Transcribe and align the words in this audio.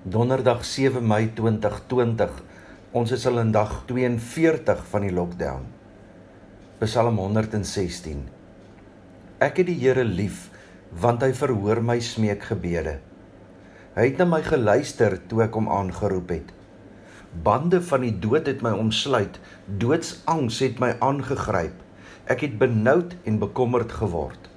Donderdag 0.00 0.64
7 0.64 1.04
Mei 1.04 1.26
2020. 1.36 2.30
Ons 2.96 3.10
is 3.12 3.26
al 3.28 3.36
in 3.42 3.50
dag 3.52 3.82
42 3.84 4.78
van 4.88 5.02
die 5.04 5.10
lockdown. 5.12 5.66
Psalm 6.80 7.18
116. 7.20 8.22
Ek 9.44 9.58
het 9.60 9.66
die 9.68 9.74
Here 9.76 10.00
lief 10.00 10.46
want 11.02 11.20
hy 11.20 11.34
verhoor 11.36 11.82
my 11.84 11.98
smeekgebede. 12.00 12.94
Hy 13.98 14.06
het 14.06 14.16
na 14.22 14.24
my 14.24 14.38
geluister 14.46 15.18
toe 15.28 15.42
ek 15.44 15.58
hom 15.60 15.68
aangeroep 15.68 16.32
het. 16.32 16.54
Bande 17.44 17.82
van 17.84 18.06
die 18.06 18.14
dood 18.24 18.48
het 18.48 18.64
my 18.64 18.72
omsluit, 18.72 19.36
doodsangs 19.84 20.62
het 20.64 20.80
my 20.80 20.94
aangegryp. 21.04 21.76
Ek 22.24 22.46
het 22.46 22.56
benoud 22.56 23.12
en 23.28 23.36
bekommerd 23.44 23.92
geword. 24.00 24.48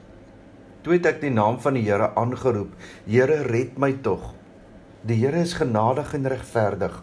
Toe 0.87 0.95
het 0.95 1.11
ek 1.11 1.19
die 1.25 1.33
naam 1.35 1.59
van 1.59 1.75
die 1.75 1.83
Here 1.83 2.13
aangeroep: 2.15 2.71
Here, 3.11 3.41
red 3.51 3.75
my 3.75 3.91
tog. 4.07 4.31
Die 5.03 5.17
Here 5.19 5.41
is 5.43 5.51
genadig 5.59 6.13
en 6.15 6.27
regverdig. 6.31 6.93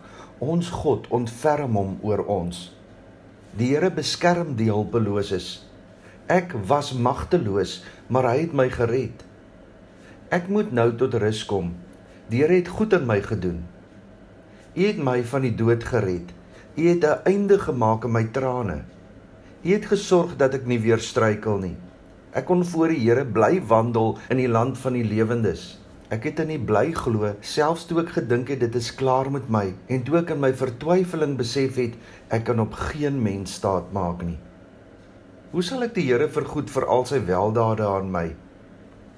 Ons 0.40 0.70
God 0.72 1.04
ontferm 1.12 1.74
hom 1.76 1.98
oor 2.00 2.22
ons. 2.32 2.70
Die 3.52 3.74
Here 3.74 3.90
beskerm 3.92 4.54
die 4.56 4.70
hulpeloses. 4.70 5.66
Ek 6.32 6.54
was 6.70 6.94
magteloos, 6.96 7.82
maar 8.08 8.30
hy 8.30 8.46
het 8.46 8.54
my 8.56 8.70
gered. 8.72 9.20
Ek 10.32 10.48
moet 10.48 10.72
nou 10.72 10.86
tot 10.96 11.18
rus 11.20 11.42
kom. 11.44 11.74
Die 12.32 12.40
Here 12.40 12.56
het 12.56 12.70
goed 12.72 12.96
aan 12.96 13.04
my 13.04 13.18
gedoen. 13.20 13.60
U 14.72 14.80
het 14.86 15.04
my 15.04 15.18
van 15.34 15.44
die 15.44 15.52
dood 15.58 15.84
gered. 15.84 16.32
U 16.80 16.88
het 16.88 17.04
'n 17.04 17.20
einde 17.28 17.58
gemaak 17.58 18.04
aan 18.04 18.16
my 18.16 18.24
trane. 18.32 18.78
U 19.60 19.68
het 19.76 19.84
gesorg 19.84 20.36
dat 20.40 20.54
ek 20.54 20.64
nie 20.64 20.80
weer 20.80 21.04
struikel 21.04 21.58
nie. 21.58 21.76
Ek 22.32 22.46
kon 22.46 22.64
voor 22.64 22.88
die 22.88 23.04
Here 23.04 23.26
bly 23.26 23.60
wandel 23.60 24.16
in 24.30 24.36
die 24.36 24.48
land 24.48 24.78
van 24.78 24.92
die 24.92 25.04
lewendes. 25.04 25.79
Ek 26.10 26.24
het 26.26 26.40
in 26.42 26.48
die 26.50 26.58
bly 26.58 26.88
glo, 26.90 27.28
selfs 27.46 27.84
toe 27.86 28.00
ek 28.02 28.08
gedink 28.16 28.48
het 28.50 28.58
dit 28.64 28.76
is 28.80 28.88
klaar 28.98 29.28
met 29.30 29.46
my 29.46 29.68
en 29.94 30.00
toe 30.02 30.16
ek 30.18 30.32
in 30.34 30.40
my 30.42 30.48
vertwyfeling 30.58 31.36
besef 31.38 31.76
het 31.78 31.92
ek 32.34 32.48
kan 32.48 32.58
op 32.58 32.72
geen 32.90 33.20
mens 33.22 33.52
staat 33.60 33.92
maak 33.94 34.24
nie. 34.26 34.40
Hoe 35.52 35.62
sal 35.62 35.86
ek 35.86 35.94
die 35.94 36.08
Here 36.08 36.26
vergoed 36.34 36.72
vir 36.74 36.88
al 36.90 37.06
sy 37.06 37.20
weldade 37.28 37.86
aan 37.86 38.10
my? 38.10 38.24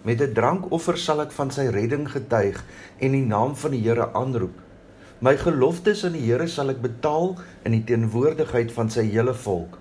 Met 0.05 0.21
'n 0.21 0.35
drankoffer 0.37 0.99
sal 1.01 1.23
ek 1.25 1.33
van 1.33 1.51
sy 1.51 1.65
redding 1.73 2.05
getuig 2.13 2.61
en 3.01 3.17
die 3.17 3.25
naam 3.25 3.57
van 3.57 3.73
die 3.73 3.81
Here 3.87 4.11
aanroep. 4.13 4.59
My 5.21 5.37
geloftes 5.37 6.05
aan 6.05 6.19
die 6.19 6.27
Here 6.27 6.49
sal 6.49 6.69
ek 6.75 6.83
betaal 6.83 7.39
in 7.65 7.73
die 7.73 7.85
teenwoordigheid 7.89 8.73
van 8.73 8.91
sy 8.91 9.07
hele 9.09 9.33
volk. 9.33 9.79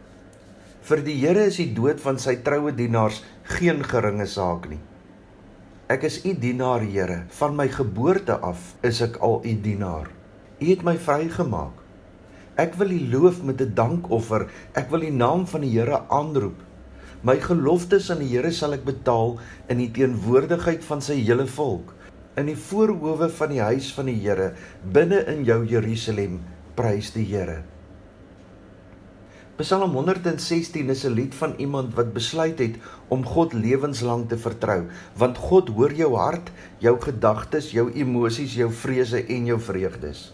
Vir 0.82 1.04
die 1.04 1.20
Here 1.20 1.44
is 1.44 1.58
die 1.58 1.74
dood 1.74 2.00
van 2.00 2.18
sy 2.18 2.36
troue 2.36 2.72
dienaars 2.72 3.22
geen 3.44 3.84
geringe 3.84 4.28
saak 4.28 4.70
nie. 4.70 4.80
Ek 5.92 6.06
is 6.08 6.22
u 6.24 6.32
dienaar, 6.40 6.86
Here. 6.88 7.26
Van 7.36 7.56
my 7.58 7.66
geboorte 7.68 8.38
af 8.40 8.60
is 8.88 9.02
ek 9.04 9.18
al 9.28 9.42
u 9.44 9.52
dienaar. 9.66 10.06
U 10.62 10.68
het 10.70 10.86
my 10.88 10.94
vrygemaak. 10.96 11.82
Ek 12.64 12.78
wil 12.80 12.94
u 12.96 13.00
loof 13.12 13.42
met 13.44 13.60
'n 13.60 13.74
dankoffer. 13.76 14.46
Ek 14.72 14.88
wil 14.90 15.04
die 15.04 15.12
naam 15.12 15.44
van 15.48 15.62
die 15.62 15.74
Here 15.74 16.00
aanroep. 16.08 16.56
My 17.24 17.36
geloftes 17.44 18.08
aan 18.12 18.24
die 18.24 18.32
Here 18.32 18.52
sal 18.52 18.74
ek 18.74 18.86
betaal 18.86 19.36
in 19.68 19.78
die 19.84 19.92
teenwoordigheid 19.92 20.84
van 20.84 21.02
sy 21.02 21.20
hele 21.20 21.48
volk, 21.48 21.94
in 22.38 22.46
die 22.46 22.56
voorhoewe 22.56 23.30
van 23.30 23.50
die 23.50 23.62
huis 23.62 23.92
van 23.94 24.06
die 24.06 24.20
Here, 24.22 24.54
binne 24.94 25.26
in 25.28 25.44
jou 25.44 25.66
Jerusalem. 25.66 26.40
Prys 26.76 27.12
die 27.12 27.26
Here. 27.26 27.64
Psalm 29.62 29.94
116 29.94 30.90
is 30.90 31.04
'n 31.06 31.14
lied 31.14 31.36
van 31.36 31.54
iemand 31.58 31.94
wat 31.94 32.14
besluit 32.14 32.60
het 32.60 32.76
om 33.08 33.26
God 33.26 33.54
lewenslang 33.54 34.28
te 34.28 34.38
vertrou, 34.38 34.88
want 35.14 35.38
God 35.38 35.70
hoor 35.70 35.94
jou 35.94 36.16
hart, 36.16 36.50
jou 36.78 36.98
gedagtes, 37.02 37.72
jou 37.72 37.92
emosies, 37.94 38.56
jou 38.56 38.72
vrese 38.72 39.26
en 39.26 39.46
jou 39.46 39.60
vreugdes. 39.60 40.34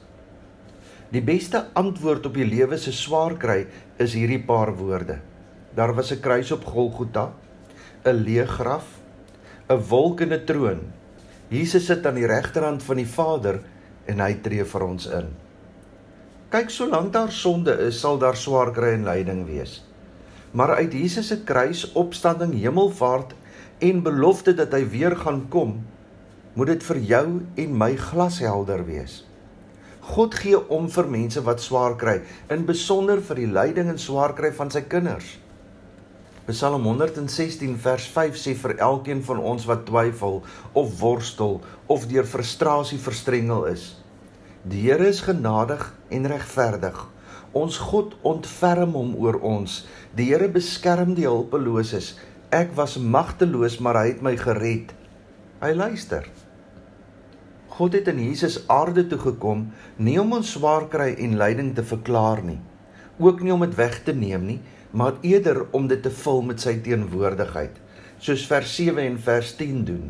Die 1.11 1.21
beste 1.21 1.65
antwoord 1.73 2.25
op 2.25 2.33
die 2.33 2.45
lewe 2.45 2.77
se 2.77 2.91
swaar 2.91 3.35
kry 3.37 3.67
is 3.97 4.13
hierdie 4.13 4.43
paar 4.45 4.75
woorde. 4.75 5.19
Daar 5.75 5.93
was 5.95 6.11
'n 6.11 6.19
kruis 6.19 6.51
op 6.51 6.63
Golgotha, 6.63 7.33
'n 8.05 8.23
leë 8.23 8.45
graf, 8.45 8.85
'n 9.69 9.83
wolk 9.89 10.21
en 10.21 10.33
'n 10.33 10.45
troon. 10.45 10.79
Jesus 11.49 11.85
sit 11.85 12.05
aan 12.05 12.15
die 12.15 12.27
regterhand 12.27 12.83
van 12.83 12.95
die 12.95 13.07
Vader 13.07 13.59
en 14.05 14.19
hy 14.19 14.33
tree 14.41 14.63
vir 14.65 14.83
ons 14.83 15.05
in. 15.05 15.46
Kyk, 16.47 16.69
solank 16.71 17.09
daar 17.11 17.31
sonde 17.31 17.73
is, 17.89 17.97
sal 17.99 18.15
daar 18.21 18.37
swaar 18.39 18.69
kry 18.71 18.93
en 18.95 19.03
lyding 19.03 19.41
wees. 19.49 19.81
Maar 20.55 20.77
uit 20.77 20.93
Jesus 20.95 21.27
se 21.27 21.41
kruis, 21.43 21.81
opstanding, 21.91 22.53
hemelvaart 22.55 23.33
en 23.83 23.99
belofte 24.05 24.53
dat 24.55 24.71
hy 24.71 24.85
weer 24.87 25.17
gaan 25.19 25.41
kom, 25.51 25.73
moet 26.55 26.71
dit 26.71 26.85
vir 26.87 27.01
jou 27.09 27.25
en 27.65 27.75
my 27.81 27.89
glashelder 27.99 28.85
wees. 28.87 29.17
God 30.07 30.39
gee 30.39 30.61
om 30.71 30.87
vir 30.87 31.11
mense 31.17 31.43
wat 31.43 31.59
swaar 31.59 31.99
kry, 31.99 32.21
in 32.47 32.63
besonder 32.63 33.19
vir 33.27 33.43
die 33.43 33.51
lyding 33.59 33.91
en 33.91 33.99
swaar 33.99 34.31
kry 34.39 34.53
van 34.55 34.71
sy 34.71 34.85
kinders. 34.87 35.35
Psalm 36.47 36.87
116 36.87 37.75
vers 37.83 38.07
5 38.15 38.39
sê 38.39 38.55
vir 38.55 38.77
elkeen 38.79 39.19
van 39.27 39.43
ons 39.51 39.67
wat 39.67 39.83
twyfel 39.91 40.45
of 40.71 40.95
worstel 41.03 41.59
of 41.91 42.07
deur 42.07 42.35
frustrasie 42.37 43.03
verstrengel 43.03 43.67
is, 43.75 43.97
Die 44.65 44.81
Here 44.87 45.07
is 45.07 45.21
genadig 45.21 45.93
en 46.09 46.25
regverdig. 46.27 46.97
Ons 47.51 47.77
God 47.77 48.15
ontferm 48.25 48.95
hom 48.97 49.13
oor 49.21 49.37
ons. 49.45 49.83
Die 50.17 50.31
Here 50.31 50.49
beskerm 50.49 51.13
die 51.17 51.27
hulpeloses. 51.27 52.15
Ek 52.49 52.73
was 52.75 52.97
magteloos, 52.97 53.77
maar 53.83 54.01
hy 54.01 54.07
het 54.15 54.23
my 54.25 54.33
gered. 54.39 54.93
Hy 55.61 55.73
luister. 55.77 56.25
God 57.77 57.93
het 57.93 58.07
in 58.09 58.19
Jesus 58.23 58.63
aarde 58.73 59.03
toe 59.05 59.19
gekom 59.21 59.67
nie 60.01 60.15
om 60.17 60.33
ons 60.39 60.55
swaar 60.55 60.87
kry 60.89 61.11
en 61.21 61.35
lyding 61.37 61.75
te 61.77 61.83
verklaar 61.85 62.41
nie, 62.41 62.57
ook 63.21 63.43
nie 63.45 63.53
om 63.53 63.61
dit 63.61 63.75
weg 63.77 63.99
te 64.07 64.15
neem 64.17 64.47
nie, 64.47 64.57
maar 64.97 65.19
eerder 65.21 65.59
om 65.77 65.85
dit 65.91 66.01
te 66.01 66.09
vul 66.23 66.41
met 66.47 66.63
sy 66.63 66.73
teenwoordigheid, 66.81 67.75
soos 68.17 68.47
vers 68.49 68.73
7 68.79 69.03
en 69.03 69.19
vers 69.21 69.51
10 69.59 69.83
doen. 69.91 70.09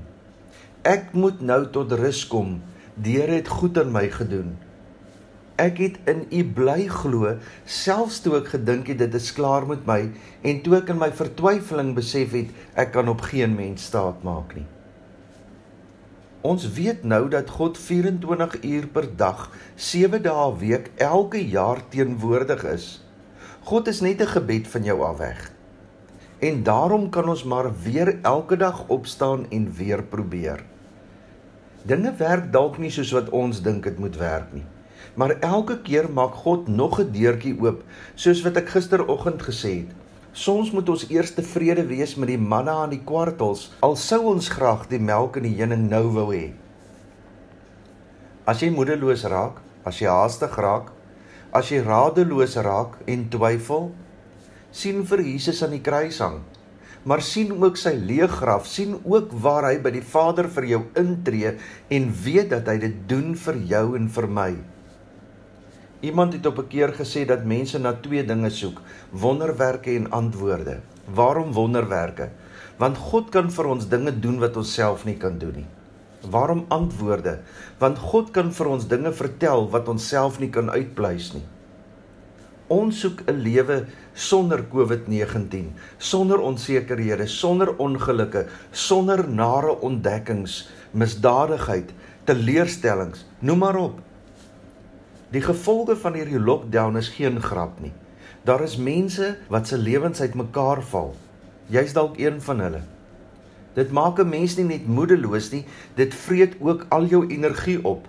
Ek 0.88 1.12
moet 1.12 1.44
nou 1.44 1.66
tot 1.76 1.92
rus 2.00 2.24
kom 2.32 2.62
Die 2.98 3.20
Here 3.20 3.36
het 3.38 3.48
goed 3.48 3.78
aan 3.78 3.92
my 3.94 4.08
gedoen. 4.10 4.56
Ek 5.62 5.78
het 5.78 5.98
in 6.10 6.24
U 6.34 6.40
bly 6.58 6.88
glo, 6.90 7.36
selfs 7.66 8.24
toe 8.26 8.40
ek 8.40 8.48
gedink 8.56 8.88
het 8.90 8.98
dit 9.04 9.18
is 9.20 9.28
klaar 9.38 9.68
met 9.70 9.84
my 9.86 10.00
en 10.42 10.62
toe 10.66 10.80
ek 10.80 10.90
in 10.94 10.98
my 11.02 11.12
vertwyfeling 11.14 11.92
besef 11.98 12.34
het 12.34 12.50
ek 12.74 12.96
kan 12.96 13.10
op 13.12 13.22
geen 13.30 13.54
mens 13.58 13.86
staat 13.92 14.24
maak 14.26 14.56
nie. 14.58 14.66
Ons 16.42 16.66
weet 16.74 17.04
nou 17.06 17.28
dat 17.30 17.52
God 17.54 17.78
24 17.78 18.64
uur 18.64 18.88
per 18.94 19.10
dag, 19.20 19.50
7 19.76 20.22
dae 20.24 20.48
'n 20.48 20.58
week, 20.58 20.90
elke 20.98 21.42
jaar 21.42 21.82
teenwoordig 21.90 22.64
is. 22.64 23.04
God 23.70 23.88
is 23.88 24.02
net 24.02 24.22
'n 24.22 24.34
gebed 24.34 24.68
van 24.68 24.84
jou 24.84 25.04
af 25.04 25.18
weg. 25.18 25.52
En 26.40 26.64
daarom 26.64 27.10
kan 27.10 27.30
ons 27.30 27.44
maar 27.44 27.70
weer 27.84 28.20
elke 28.22 28.58
dag 28.58 28.88
opstaan 28.88 29.46
en 29.50 29.74
weer 29.74 30.04
probeer. 30.04 30.66
Dinge 31.88 32.12
werk 32.20 32.50
dalk 32.52 32.78
nie 32.84 32.90
soos 32.92 33.14
wat 33.16 33.30
ons 33.32 33.62
dink 33.64 33.86
dit 33.88 34.00
moet 34.04 34.18
werk 34.20 34.50
nie. 34.52 34.66
Maar 35.16 35.38
elke 35.46 35.78
keer 35.86 36.10
maak 36.12 36.34
God 36.44 36.68
nog 36.68 37.00
'n 37.00 37.12
deurtjie 37.12 37.56
oop, 37.64 37.84
soos 38.16 38.42
wat 38.44 38.58
ek 38.58 38.74
gisteroggend 38.76 39.42
gesê 39.42 39.72
het. 39.78 39.92
Soms 40.34 40.72
moet 40.72 40.90
ons 40.90 41.06
eers 41.10 41.32
tevrede 41.32 41.86
wees 41.88 42.16
met 42.16 42.28
die 42.28 42.38
manna 42.38 42.72
aan 42.72 42.90
die 42.90 43.04
kwartels, 43.06 43.72
al 43.80 43.96
sou 43.96 44.20
ons 44.34 44.50
graag 44.50 44.88
die 44.88 45.00
melk 45.00 45.38
en 45.38 45.44
die 45.44 45.56
heuning 45.56 45.90
nou 45.90 46.04
wou 46.12 46.28
hê. 46.34 46.52
As 48.46 48.60
jy 48.60 48.70
moedeloos 48.70 49.24
raak, 49.24 49.62
as 49.84 50.00
jy 50.00 50.08
haastig 50.08 50.58
raak, 50.58 50.92
as 51.52 51.70
jy 51.70 51.80
radeloos 51.82 52.56
raak 52.56 53.00
en 53.06 53.30
twyfel, 53.30 53.92
sien 54.72 55.06
vir 55.06 55.22
Jesus 55.22 55.64
aan 55.64 55.72
die 55.72 55.82
kruis 55.82 56.20
hang 56.20 56.44
maar 57.04 57.22
sien 57.22 57.52
ook 57.64 57.78
sy 57.78 57.94
leë 57.96 58.28
graf, 58.28 58.68
sien 58.68 58.98
ook 59.04 59.32
waar 59.32 59.70
hy 59.70 59.78
by 59.84 59.92
die 59.92 60.06
Vader 60.06 60.50
vir 60.50 60.66
jou 60.66 60.82
intree 61.00 61.54
en 61.90 62.10
weet 62.24 62.50
dat 62.50 62.68
hy 62.68 62.78
dit 62.78 62.98
doen 63.10 63.36
vir 63.36 63.62
jou 63.76 63.86
en 64.00 64.10
vir 64.10 64.28
my. 64.40 64.52
Iemand 66.02 66.34
het 66.34 66.46
op 66.46 66.60
'n 66.60 66.68
keer 66.68 66.94
gesê 66.94 67.26
dat 67.26 67.46
mense 67.46 67.80
na 67.80 67.94
twee 67.94 68.26
dinge 68.26 68.50
soek: 68.50 68.82
wonderwerke 69.12 69.96
en 69.96 70.12
antwoorde. 70.12 70.80
Waarom 71.14 71.52
wonderwerke? 71.54 72.30
Want 72.78 72.98
God 72.98 73.30
kan 73.30 73.52
vir 73.52 73.66
ons 73.66 73.88
dinge 73.88 74.20
doen 74.20 74.40
wat 74.40 74.58
ons 74.58 74.74
self 74.74 75.06
nie 75.06 75.18
kan 75.18 75.38
doen 75.38 75.54
nie. 75.56 75.66
Waarom 76.30 76.66
antwoorde? 76.68 77.40
Want 77.78 77.98
God 77.98 78.32
kan 78.32 78.52
vir 78.54 78.68
ons 78.68 78.88
dinge 78.88 79.14
vertel 79.14 79.70
wat 79.70 79.88
ons 79.88 80.08
self 80.08 80.40
nie 80.40 80.50
kan 80.50 80.70
uitpleis 80.70 81.34
nie. 81.34 81.44
Ons 82.68 83.00
soek 83.00 83.22
'n 83.28 83.40
lewe 83.40 83.86
sonder 84.14 84.66
COVID-19, 84.68 85.72
sonder 85.98 86.40
onsekerhede, 86.40 87.28
sonder 87.28 87.78
ongelukke, 87.78 88.46
sonder 88.72 89.30
nare 89.30 89.80
ontdekkings, 89.80 90.70
misdadigheid, 90.92 91.94
teleurstellings, 92.26 93.26
noem 93.40 93.58
maar 93.58 93.76
op. 93.76 94.02
Die 95.32 95.42
gevolge 95.42 95.96
van 95.96 96.14
hierdie 96.14 96.40
lockdown 96.40 96.98
is 96.98 97.10
geen 97.10 97.42
grap 97.42 97.80
nie. 97.80 97.94
Daar 98.44 98.64
is 98.64 98.78
mense 98.78 99.38
wat 99.48 99.68
se 99.68 99.78
lewens 99.78 100.22
uitmekaar 100.22 100.84
val. 100.84 101.16
Jy's 101.68 101.94
dalk 101.94 102.20
een 102.20 102.42
van 102.42 102.60
hulle. 102.60 102.82
Dit 103.76 103.92
maak 103.92 104.20
'n 104.20 104.30
mens 104.30 104.58
nie 104.58 104.66
net 104.66 104.88
moedeloos 104.88 105.52
nie, 105.52 105.66
dit 105.96 106.14
vreet 106.14 106.56
ook 106.60 106.86
al 106.90 107.06
jou 107.06 107.28
energie 107.28 107.84
op. 107.86 108.08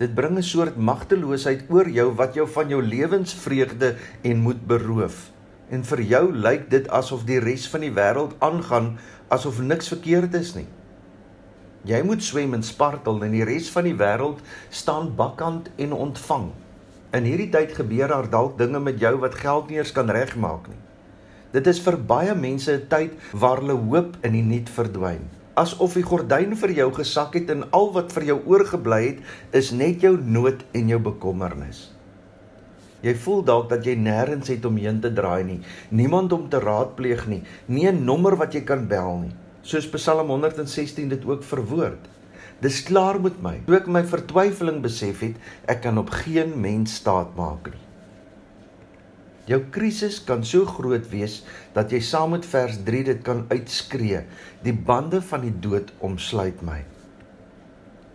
Dit 0.00 0.14
bring 0.16 0.38
'n 0.38 0.42
soort 0.42 0.76
magteloosheid 0.76 1.64
oor 1.68 1.88
jou 1.88 2.14
wat 2.16 2.34
jou 2.34 2.48
van 2.48 2.68
jou 2.68 2.82
lewensvreugde 2.82 3.96
en 4.22 4.38
moed 4.40 4.66
beroof. 4.66 5.30
En 5.68 5.84
vir 5.84 6.00
jou 6.00 6.32
lyk 6.32 6.70
dit 6.70 6.88
asof 6.88 7.24
die 7.24 7.38
res 7.38 7.68
van 7.68 7.80
die 7.80 7.92
wêreld 7.92 8.32
aangaan 8.38 8.98
asof 9.28 9.60
niks 9.60 9.88
verkeerd 9.88 10.34
is 10.34 10.54
nie. 10.54 10.66
Jy 11.84 12.02
moet 12.02 12.22
swem 12.22 12.54
en 12.54 12.62
spartel 12.62 13.24
en 13.24 13.30
die 13.30 13.44
res 13.44 13.68
van 13.70 13.84
die 13.84 13.96
wêreld 13.96 14.40
staan 14.70 15.14
bakkant 15.16 15.68
en 15.76 15.92
ontvang. 15.92 16.50
In 17.12 17.24
hierdie 17.24 17.50
tyd 17.50 17.72
gebeur 17.72 18.08
daar 18.08 18.30
dalk 18.30 18.58
dinge 18.58 18.80
met 18.80 19.00
jou 19.00 19.18
wat 19.18 19.34
geld 19.34 19.68
nie 19.68 19.78
eens 19.78 19.92
kan 19.92 20.10
regmaak 20.10 20.68
nie. 20.68 20.80
Dit 21.52 21.66
is 21.66 21.80
vir 21.80 21.98
baie 21.98 22.34
mense 22.34 22.72
'n 22.72 22.88
tyd 22.88 23.12
waar 23.32 23.60
hulle 23.60 23.76
hoop 23.76 24.16
in 24.22 24.32
die 24.32 24.42
niet 24.42 24.70
verdwyn 24.70 25.39
asof 25.60 25.94
die 25.98 26.06
gordyn 26.06 26.56
vir 26.56 26.72
jou 26.78 26.88
gesak 26.96 27.34
het 27.38 27.50
en 27.54 27.66
al 27.76 27.90
wat 27.96 28.12
vir 28.16 28.30
jou 28.32 28.36
oorgebly 28.48 29.00
het 29.06 29.56
is 29.62 29.72
net 29.76 30.04
jou 30.06 30.14
nood 30.16 30.62
en 30.76 30.92
jou 30.92 31.00
bekommernis. 31.10 31.88
Jy 33.04 33.14
voel 33.24 33.44
dalk 33.48 33.68
dat 33.70 33.86
jy 33.88 33.94
nêrens 33.96 34.50
het 34.52 34.64
om 34.68 34.76
heen 34.76 35.00
te 35.00 35.12
draai 35.12 35.44
nie, 35.44 35.60
niemand 35.88 36.32
om 36.36 36.48
te 36.52 36.60
raadpleeg 36.60 37.26
nie, 37.32 37.42
nie 37.66 37.88
'n 37.88 38.04
nommer 38.04 38.36
wat 38.36 38.54
jy 38.54 38.60
kan 38.60 38.86
bel 38.88 39.18
nie. 39.24 39.34
Soos 39.62 39.88
Psalm 39.88 40.28
116 40.28 41.08
dit 41.08 41.24
ook 41.24 41.42
verwoord. 41.44 42.08
Dis 42.60 42.82
klaar 42.82 43.20
met 43.20 43.40
my. 43.42 43.60
Toe 43.66 43.76
ek 43.76 43.86
my 43.86 44.02
vertwyfeling 44.04 44.82
besef 44.82 45.20
het, 45.20 45.36
ek 45.66 45.80
kan 45.82 45.98
op 45.98 46.10
geen 46.10 46.60
mens 46.60 46.94
staat 46.94 47.36
maak 47.36 47.70
nie. 47.72 47.89
Jou 49.50 49.58
krisis 49.74 50.20
kan 50.22 50.44
so 50.46 50.62
groot 50.62 51.08
wees 51.10 51.40
dat 51.74 51.90
jy 51.90 51.98
saam 52.06 52.36
met 52.36 52.44
vers 52.46 52.76
3 52.86 53.02
dit 53.08 53.22
kan 53.26 53.42
uitskree. 53.50 54.22
Die 54.62 54.74
bande 54.74 55.18
van 55.26 55.42
die 55.42 55.54
dood 55.64 55.90
omsluit 56.06 56.62
my. 56.62 56.84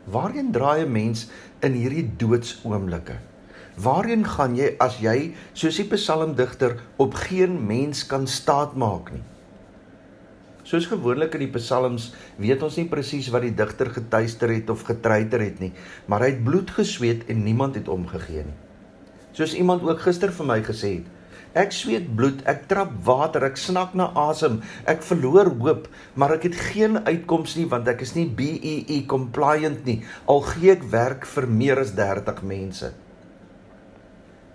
Waarheen 0.08 0.54
draai 0.56 0.86
'n 0.86 0.92
mens 0.92 1.28
in 1.60 1.74
hierdie 1.74 2.08
doodsoomblikke? 2.08 3.18
Waarheen 3.76 4.24
gaan 4.24 4.56
jy 4.56 4.76
as 4.80 5.00
jy 5.04 5.36
soos 5.54 5.76
die 5.76 5.90
psalmdigter 5.92 6.80
op 6.98 7.14
geen 7.14 7.68
mens 7.68 8.06
kan 8.08 8.28
staatmaak 8.28 9.12
nie? 9.12 9.24
Soos 10.64 10.88
gewoonlik 10.88 11.34
in 11.34 11.40
die 11.40 11.58
psalms 11.60 12.14
weet 12.38 12.64
ons 12.64 12.78
nie 12.78 12.88
presies 12.88 13.28
wat 13.30 13.42
die 13.42 13.54
digter 13.54 13.92
getuister 13.92 14.50
het 14.50 14.70
of 14.70 14.82
getreiter 14.88 15.40
het 15.40 15.60
nie, 15.60 15.74
maar 16.08 16.22
hy 16.22 16.30
het 16.32 16.44
bloed 16.44 16.72
gesweet 16.72 17.28
en 17.28 17.44
niemand 17.44 17.76
het 17.76 17.88
omgegee 17.88 18.46
nie. 18.48 18.58
Soos 19.36 19.54
iemand 19.54 19.84
ook 19.84 20.00
gister 20.00 20.32
vir 20.32 20.46
my 20.46 20.62
gesê 20.64 20.94
het, 20.96 21.15
Ek 21.56 21.72
sweet 21.72 22.10
bloed, 22.20 22.42
ek 22.52 22.66
trap 22.68 22.90
water, 23.08 23.46
ek 23.48 23.56
snak 23.56 23.94
na 23.96 24.10
asem, 24.26 24.58
ek 24.92 25.06
verloor 25.08 25.48
hoop, 25.62 25.86
maar 26.20 26.34
ek 26.36 26.50
het 26.50 26.58
geen 26.74 27.00
uitkoms 27.08 27.54
nie 27.56 27.68
want 27.72 27.88
ek 27.88 28.02
is 28.04 28.12
nie 28.18 28.26
BEE 28.28 28.74
e 28.92 28.98
compliant 29.08 29.86
nie. 29.88 30.02
Al 30.28 30.42
gee 30.50 30.74
ek 30.74 30.84
werk 30.92 31.24
vir 31.32 31.48
meer 31.48 31.80
as 31.80 31.94
30 31.96 32.42
mense. 32.50 32.90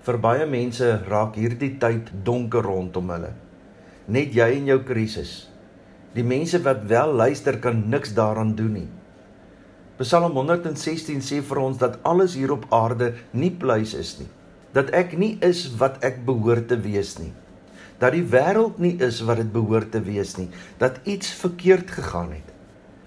Vir 0.04 0.18
baie 0.20 0.44
mense 0.44 0.90
raak 1.06 1.38
hierdie 1.40 1.78
tyd 1.80 2.10
donker 2.26 2.68
rondom 2.68 3.08
hulle. 3.14 3.30
Net 4.12 4.36
jy 4.36 4.50
en 4.58 4.68
jou 4.68 4.76
krisis. 4.84 5.32
Die 6.12 6.26
mense 6.26 6.60
wat 6.66 6.84
wel 6.90 7.14
luister 7.16 7.56
kan 7.64 7.80
niks 7.88 8.12
daaraan 8.18 8.52
doen 8.58 8.76
nie. 8.76 8.88
Psalm 10.02 10.36
116 10.36 11.24
sê 11.24 11.40
vir 11.48 11.62
ons 11.64 11.80
dat 11.80 11.96
alles 12.04 12.36
hier 12.36 12.52
op 12.52 12.68
aarde 12.76 13.14
nie 13.32 13.52
pleis 13.56 13.96
is 13.96 14.18
nie 14.20 14.28
dat 14.72 14.90
ek 14.94 15.16
nie 15.18 15.36
is 15.44 15.66
wat 15.80 16.02
ek 16.06 16.22
behoort 16.26 16.68
te 16.70 16.78
wees 16.80 17.16
nie. 17.18 17.32
Dat 18.00 18.14
die 18.16 18.24
wêreld 18.24 18.78
nie 18.80 18.96
is 19.02 19.20
wat 19.26 19.42
dit 19.42 19.52
behoort 19.52 19.90
te 19.92 20.00
wees 20.00 20.36
nie, 20.38 20.48
dat 20.78 21.00
iets 21.04 21.32
verkeerd 21.42 21.90
gegaan 21.90 22.32
het. 22.32 22.52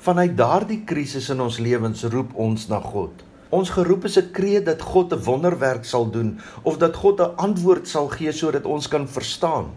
Vanuit 0.04 0.36
daardie 0.38 0.82
krisis 0.86 1.30
in 1.32 1.42
ons 1.42 1.62
lewens 1.64 2.04
roep 2.12 2.36
ons 2.36 2.68
na 2.70 2.82
God. 2.84 3.24
Ons 3.54 3.70
geroep 3.70 4.06
is 4.10 4.18
'n 4.18 4.32
kreet 4.32 4.66
dat 4.66 4.82
God 4.82 5.14
'n 5.14 5.24
wonderwerk 5.24 5.86
sal 5.86 6.10
doen 6.10 6.40
of 6.64 6.78
dat 6.78 6.96
God 6.96 7.22
'n 7.22 7.36
antwoord 7.38 7.88
sal 7.88 8.08
gee 8.08 8.32
sodat 8.32 8.66
ons 8.66 8.88
kan 8.88 9.08
verstaan. 9.08 9.72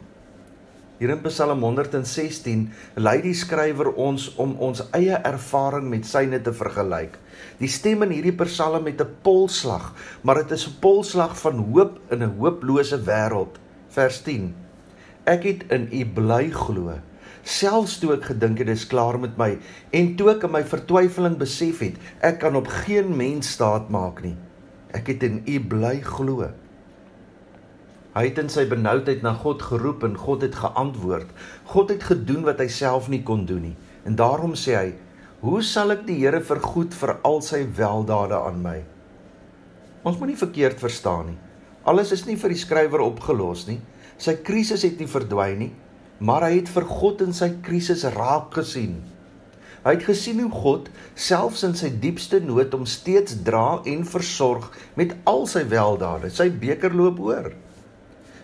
Hier 0.97 1.11
in 1.13 1.21
Psalm 1.27 1.61
116 1.61 2.63
lei 3.05 3.19
die 3.21 3.35
skrywer 3.37 3.91
ons 4.01 4.31
om 4.41 4.55
ons 4.65 4.81
eie 4.97 5.19
ervaring 5.29 5.91
met 5.93 6.07
syne 6.09 6.39
te 6.41 6.55
vergelyk. 6.57 7.19
Die 7.61 7.69
stem 7.69 8.07
in 8.07 8.15
hierdie 8.15 8.33
Psalm 8.47 8.89
het 8.89 9.03
'n 9.05 9.19
polslag, 9.23 9.93
maar 10.25 10.41
dit 10.41 10.57
is 10.57 10.65
'n 10.67 10.81
polslag 10.81 11.37
van 11.37 11.61
hoop 11.69 12.01
in 12.11 12.23
'n 12.23 12.39
hooplose 12.41 12.97
wêreld. 13.05 13.61
Vers 13.93 14.23
10. 14.23 14.55
Ek 15.27 15.45
het 15.45 15.69
in 15.71 15.89
U 15.93 16.05
bly 16.15 16.51
glo. 16.51 16.95
Selfs 17.43 17.99
toe 17.99 18.15
ek 18.15 18.25
gedink 18.25 18.59
het 18.59 18.67
dit 18.67 18.77
is 18.77 18.87
klaar 18.87 19.19
met 19.21 19.37
my 19.37 19.59
en 19.93 20.17
toe 20.17 20.31
ek 20.31 20.45
in 20.45 20.51
my 20.51 20.65
vertwyfeling 20.65 21.37
besef 21.37 21.79
het 21.79 21.97
ek 22.21 22.41
kan 22.41 22.57
op 22.57 22.67
geen 22.67 23.17
mens 23.17 23.51
staat 23.51 23.91
maak 23.91 24.23
nie. 24.23 24.37
Ek 24.95 25.07
het 25.07 25.23
in 25.23 25.43
U 25.47 25.61
bly 25.61 26.01
glo. 26.01 26.49
Hy 28.17 28.31
het 28.31 28.39
in 28.41 28.47
sy 28.49 28.63
benoudheid 28.65 29.21
na 29.21 29.35
God 29.37 29.61
geroep 29.61 30.05
en 30.07 30.15
God 30.17 30.47
het 30.47 30.55
geantwoord. 30.57 31.29
God 31.69 31.91
het 31.93 32.07
gedoen 32.09 32.47
wat 32.47 32.63
hy 32.63 32.69
self 32.73 33.11
nie 33.13 33.21
kon 33.29 33.43
doen 33.45 33.67
nie. 33.69 33.75
En 34.09 34.17
daarom 34.17 34.55
sê 34.57 34.73
hy: 34.73 34.95
"Hoe 35.43 35.61
sal 35.63 35.93
ek 35.93 36.07
die 36.07 36.17
Here 36.23 36.41
vergoed 36.41 36.95
vir 36.95 37.19
al 37.23 37.43
sy 37.43 37.67
weldade 37.77 38.39
aan 38.39 38.63
my?" 38.63 38.79
Ons 40.03 40.17
moenie 40.17 40.39
verkeerd 40.39 40.81
verstaan 40.81 41.27
nie. 41.27 41.39
Alles 41.85 42.13
is 42.13 42.25
nie 42.27 42.37
vir 42.37 42.55
die 42.55 42.63
skrywer 42.63 43.05
opgelos 43.05 43.67
nie. 43.67 43.81
Sy 44.17 44.37
krisis 44.41 44.83
het 44.83 44.99
nie 44.99 45.07
verdwyn 45.07 45.59
nie, 45.59 45.73
maar 46.19 46.43
hy 46.43 46.57
het 46.57 46.69
vir 46.73 46.89
God 46.89 47.21
in 47.21 47.33
sy 47.37 47.51
krisis 47.63 48.05
raak 48.17 48.55
gesien. 48.55 49.03
Hy 49.85 49.93
het 49.93 50.07
gesien 50.09 50.41
hoe 50.41 50.51
God 50.51 50.89
selfs 51.15 51.63
in 51.63 51.75
sy 51.75 51.91
diepste 51.91 52.41
nood 52.41 52.73
hom 52.73 52.87
steeds 52.87 53.37
dra 53.45 53.83
en 53.85 54.09
versorg 54.09 54.73
met 54.97 55.13
al 55.27 55.47
sy 55.47 55.67
weldade. 55.69 56.31
Sy 56.31 56.49
beker 56.51 56.97
loop 56.97 57.21
oor. 57.21 57.53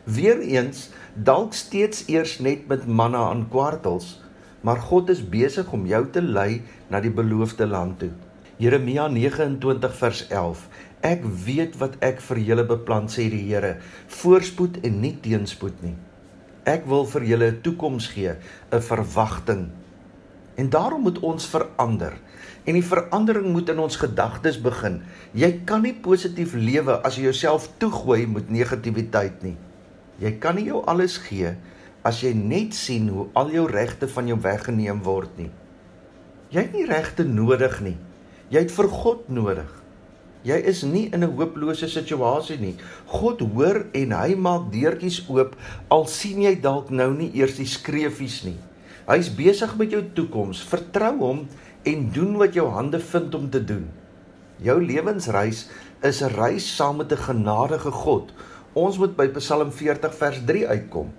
Weereens 0.03 0.89
dalk 1.15 1.53
steeds 1.55 2.09
eers 2.11 2.41
net 2.43 2.65
met 2.67 2.87
manna 2.91 3.21
aan 3.31 3.45
kwartels, 3.49 4.17
maar 4.67 4.81
God 4.83 5.13
is 5.15 5.23
besig 5.23 5.71
om 5.71 5.87
jou 5.87 6.01
te 6.11 6.23
lei 6.23 6.65
na 6.91 6.99
die 6.99 7.13
beloofde 7.15 7.69
land 7.71 8.01
toe. 8.01 8.11
Jeremia 8.59 9.07
29 9.07 9.95
vers 10.01 10.25
11. 10.27 10.67
Ek 11.07 11.23
weet 11.47 11.79
wat 11.79 11.95
ek 12.03 12.19
vir 12.19 12.43
julle 12.49 12.67
beplan 12.67 13.07
sê 13.07 13.29
die 13.31 13.45
Here, 13.47 13.77
voorspoed 14.19 14.83
en 14.83 14.99
nie 15.07 15.15
teenspoed 15.23 15.79
nie. 15.87 15.95
Ek 16.67 16.83
wil 16.91 17.07
vir 17.07 17.23
julle 17.23 17.53
'n 17.53 17.63
toekoms 17.63 18.11
gee, 18.11 18.35
'n 18.73 18.83
verwagting. 18.83 19.71
En 20.57 20.69
daarom 20.69 21.03
moet 21.03 21.19
ons 21.19 21.47
verander. 21.47 22.19
En 22.67 22.75
die 22.75 22.91
verandering 22.91 23.53
moet 23.53 23.69
in 23.69 23.79
ons 23.79 23.97
gedagtes 23.97 24.61
begin. 24.61 25.03
Jy 25.33 25.61
kan 25.65 25.83
nie 25.83 25.95
positief 25.95 26.55
lewe 26.55 27.03
as 27.03 27.17
jy 27.17 27.23
jouself 27.23 27.71
toegooi 27.79 28.27
met 28.27 28.51
negativiteit 28.51 29.43
nie. 29.43 29.57
Jy 30.23 30.37
kan 30.39 30.55
nie 30.55 30.69
jou 30.69 30.85
alles 30.87 31.19
gee 31.27 31.57
as 32.07 32.23
jy 32.23 32.33
net 32.35 32.75
sien 32.79 33.09
hoe 33.11 33.29
al 33.39 33.51
jou 33.55 33.67
regte 33.71 34.09
van 34.11 34.29
jou 34.31 34.39
weggeneem 34.43 35.03
word 35.07 35.35
nie. 35.39 35.51
Jy 36.55 36.67
het 36.67 36.75
nie 36.77 36.87
regte 36.87 37.25
nodig 37.27 37.79
nie. 37.83 37.97
Jy 38.53 38.67
het 38.67 38.75
vir 38.75 38.89
God 38.93 39.31
nodig. 39.33 39.71
Jy 40.47 40.59
is 40.67 40.83
nie 40.83 41.07
in 41.15 41.23
'n 41.25 41.35
hopelose 41.39 41.89
situasie 41.89 42.59
nie. 42.59 42.75
God 43.07 43.41
hoor 43.41 43.87
en 43.95 44.13
hy 44.13 44.35
maak 44.35 44.73
deurtjies 44.73 45.23
oop 45.29 45.57
al 45.89 46.07
sien 46.07 46.43
jy 46.43 46.61
dalk 46.61 46.91
nou 46.91 47.13
nie 47.15 47.31
eers 47.35 47.57
die 47.57 47.67
skreefies 47.67 48.45
nie. 48.45 48.59
Hy's 49.07 49.31
besig 49.31 49.77
met 49.79 49.91
jou 49.91 50.03
toekoms. 50.15 50.63
Vertrou 50.63 51.19
hom 51.19 51.49
en 51.85 52.11
doen 52.11 52.37
wat 52.37 52.55
jou 52.55 52.69
hande 52.69 52.99
vind 52.99 53.35
om 53.35 53.51
te 53.51 53.65
doen. 53.65 53.89
Jou 54.59 54.79
lewensreis 54.83 55.69
is 56.03 56.23
'n 56.23 56.35
reis 56.35 56.77
saam 56.77 56.97
met 56.97 57.13
'n 57.13 57.17
genadige 57.17 57.91
God 57.91 58.33
Ons 58.73 58.97
moet 58.97 59.13
by 59.13 59.27
Psalm 59.37 59.69
40 59.69 60.15
vers 60.17 60.39
3 60.49 60.63
uitkom. 60.71 61.11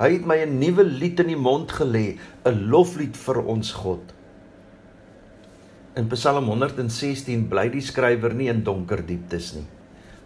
Hy 0.00 0.08
het 0.14 0.24
my 0.28 0.36
'n 0.44 0.58
nuwe 0.58 0.84
lied 0.84 1.20
in 1.20 1.28
die 1.28 1.36
mond 1.36 1.72
gelê, 1.72 2.16
'n 2.44 2.68
loflied 2.72 3.16
vir 3.16 3.44
ons 3.44 3.72
God. 3.72 4.14
In 5.94 6.08
Psalm 6.08 6.48
116 6.48 7.48
bly 7.48 7.68
die 7.68 7.80
skrywer 7.80 8.34
nie 8.34 8.48
in 8.48 8.62
donker 8.64 9.06
dieptes 9.06 9.54
nie. 9.54 9.66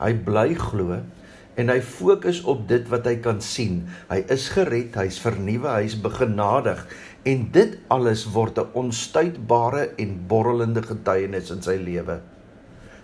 Hy 0.01 0.13
bly 0.15 0.55
glo 0.55 1.03
en 1.57 1.69
hy 1.69 1.81
fokus 1.81 2.45
op 2.45 2.69
dit 2.69 2.89
wat 2.89 3.05
hy 3.05 3.17
kan 3.17 3.41
sien. 3.41 3.89
Hy 4.09 4.25
is 4.29 4.49
gered, 4.49 4.95
hy's 4.95 5.19
vernuwe, 5.19 5.69
hy's 5.69 5.95
begenadig 5.95 6.87
en 7.25 7.51
dit 7.53 7.79
alles 7.89 8.27
word 8.27 8.59
'n 8.59 8.71
onstuitbare 8.75 9.91
en 9.99 10.27
borrelende 10.29 10.83
getuienis 10.83 11.51
in 11.51 11.63
sy 11.63 11.77
lewe. 11.77 12.21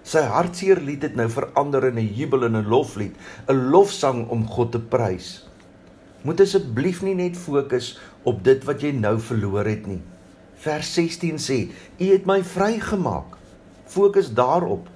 Sy 0.06 0.22
hartseer 0.30 0.78
lied 0.86 1.02
het 1.02 1.16
nou 1.18 1.26
verander 1.26 1.88
in 1.88 1.98
'n 1.98 2.14
jubel 2.14 2.44
en 2.46 2.56
'n 2.56 2.68
loflied, 2.70 3.14
'n 3.48 3.70
lofsang 3.75 4.28
om 4.28 4.46
God 4.46 4.70
te 4.72 4.78
prys. 4.78 5.46
Moet 6.22 6.40
asseblief 6.40 7.02
nie 7.02 7.14
net 7.14 7.36
fokus 7.36 7.98
op 8.22 8.44
dit 8.44 8.64
wat 8.64 8.80
jy 8.82 8.92
nou 8.92 9.18
verloor 9.18 9.64
het 9.64 9.86
nie. 9.86 10.02
Vers 10.54 10.94
16 10.94 11.38
sê: 11.38 11.70
"U 11.98 12.04
het 12.04 12.26
my 12.26 12.42
vrygemaak." 12.42 13.36
Fokus 13.86 14.34
daarop. 14.34 14.88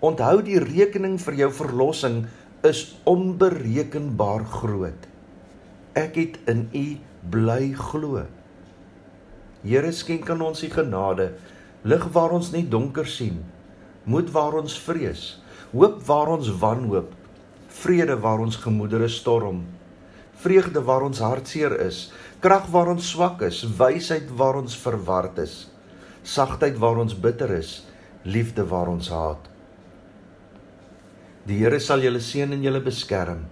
Onthou 0.00 0.42
die 0.42 0.58
rekening 0.58 1.20
vir 1.20 1.34
jou 1.34 1.52
verlossing 1.52 2.26
is 2.62 2.98
onberekenbaar 3.04 4.44
groot. 4.44 5.06
Ek 5.92 6.14
het 6.14 6.38
in 6.46 6.68
U 6.74 6.98
bly 7.30 7.72
glo. 7.72 8.26
Here 9.62 9.92
skenk 9.92 10.30
aan 10.30 10.40
ons 10.40 10.60
die 10.60 10.70
genade 10.70 11.32
lig 11.82 12.08
waar 12.12 12.30
ons 12.30 12.50
net 12.50 12.70
donker 12.70 13.06
sien 13.06 13.44
moed 14.04 14.30
waar 14.34 14.56
ons 14.58 14.74
vrees, 14.82 15.22
hoop 15.72 16.00
waar 16.06 16.32
ons 16.34 16.48
wanhoop, 16.62 17.12
vrede 17.82 18.16
waar 18.20 18.42
ons 18.42 18.58
gemoedere 18.60 19.08
storm, 19.08 19.62
vreugde 20.42 20.82
waar 20.82 21.06
ons 21.06 21.22
hartseer 21.22 21.74
is, 21.84 22.10
krag 22.42 22.66
waar 22.74 22.90
ons 22.90 23.12
swak 23.14 23.42
is, 23.46 23.62
wysheid 23.78 24.30
waar 24.38 24.58
ons 24.58 24.74
verward 24.76 25.38
is, 25.38 25.68
sagtheid 26.26 26.78
waar 26.82 26.98
ons 27.02 27.14
bitter 27.14 27.54
is, 27.54 27.82
liefde 28.24 28.66
waar 28.66 28.90
ons 28.90 29.10
haat. 29.10 29.48
Die 31.46 31.58
Here 31.58 31.80
sal 31.82 32.02
julle 32.02 32.20
seën 32.22 32.54
en 32.54 32.62
julle 32.62 32.82
beskerm. 32.82 33.46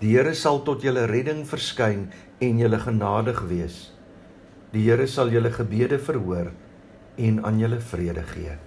Die 0.00 0.12
Here 0.12 0.34
sal 0.36 0.60
tot 0.66 0.84
julle 0.84 1.06
redding 1.08 1.46
verskyn 1.48 2.08
en 2.44 2.60
julle 2.60 2.80
genadig 2.82 3.40
wees. 3.48 3.78
Die 4.72 4.84
Here 4.84 5.08
sal 5.08 5.32
julle 5.32 5.52
gebede 5.52 5.96
verhoor 6.00 6.52
en 7.16 7.44
aan 7.44 7.60
julle 7.60 7.80
vrede 7.80 8.24
gee. 8.34 8.58